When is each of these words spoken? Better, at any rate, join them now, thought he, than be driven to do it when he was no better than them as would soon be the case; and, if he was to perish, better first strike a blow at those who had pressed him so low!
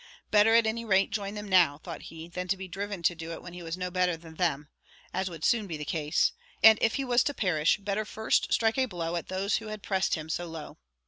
Better, 0.31 0.55
at 0.55 0.65
any 0.65 0.83
rate, 0.83 1.11
join 1.11 1.35
them 1.35 1.47
now, 1.47 1.77
thought 1.77 2.01
he, 2.09 2.27
than 2.27 2.47
be 2.47 2.67
driven 2.67 3.03
to 3.03 3.13
do 3.13 3.33
it 3.33 3.43
when 3.43 3.53
he 3.53 3.61
was 3.61 3.77
no 3.77 3.91
better 3.91 4.17
than 4.17 4.33
them 4.33 4.67
as 5.13 5.29
would 5.29 5.45
soon 5.45 5.67
be 5.67 5.77
the 5.77 5.85
case; 5.85 6.31
and, 6.63 6.79
if 6.81 6.95
he 6.95 7.05
was 7.05 7.23
to 7.23 7.35
perish, 7.35 7.77
better 7.77 8.03
first 8.03 8.51
strike 8.51 8.79
a 8.79 8.87
blow 8.87 9.15
at 9.15 9.27
those 9.27 9.57
who 9.57 9.67
had 9.67 9.83
pressed 9.83 10.15
him 10.15 10.27
so 10.27 10.47
low! 10.47 10.79